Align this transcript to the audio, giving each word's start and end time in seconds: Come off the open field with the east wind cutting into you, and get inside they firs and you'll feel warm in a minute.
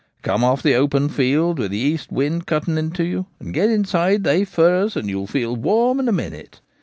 Come 0.23 0.43
off 0.43 0.63
the 0.63 0.73
open 0.73 1.09
field 1.09 1.59
with 1.59 1.69
the 1.69 1.77
east 1.77 2.11
wind 2.11 2.47
cutting 2.47 2.75
into 2.75 3.03
you, 3.03 3.27
and 3.39 3.53
get 3.53 3.69
inside 3.69 4.23
they 4.23 4.45
firs 4.45 4.95
and 4.95 5.07
you'll 5.07 5.27
feel 5.27 5.55
warm 5.55 5.99
in 5.99 6.07
a 6.07 6.11
minute. 6.11 6.59